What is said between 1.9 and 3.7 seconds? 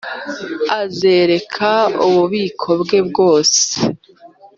ububiko bwe bwose,